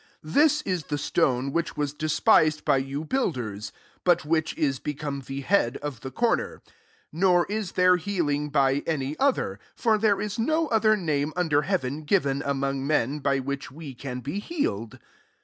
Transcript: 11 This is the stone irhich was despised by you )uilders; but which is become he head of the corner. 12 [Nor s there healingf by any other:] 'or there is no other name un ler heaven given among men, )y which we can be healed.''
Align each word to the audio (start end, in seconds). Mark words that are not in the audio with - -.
11 0.23 0.33
This 0.41 0.61
is 0.63 0.83
the 0.85 0.97
stone 0.97 1.53
irhich 1.53 1.77
was 1.77 1.93
despised 1.93 2.65
by 2.65 2.77
you 2.77 3.05
)uilders; 3.05 3.71
but 4.03 4.25
which 4.25 4.57
is 4.57 4.79
become 4.79 5.21
he 5.21 5.41
head 5.41 5.77
of 5.83 5.99
the 5.99 6.09
corner. 6.09 6.63
12 7.11 7.21
[Nor 7.21 7.45
s 7.51 7.71
there 7.73 7.97
healingf 7.97 8.51
by 8.51 8.81
any 8.87 9.15
other:] 9.19 9.59
'or 9.85 9.99
there 9.99 10.19
is 10.19 10.39
no 10.39 10.65
other 10.69 10.97
name 10.97 11.31
un 11.35 11.49
ler 11.49 11.61
heaven 11.61 12.01
given 12.01 12.41
among 12.43 12.87
men, 12.87 13.21
)y 13.23 13.37
which 13.37 13.69
we 13.71 13.93
can 13.93 14.21
be 14.21 14.39
healed.'' 14.39 14.97